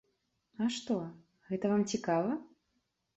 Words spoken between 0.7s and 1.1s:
што,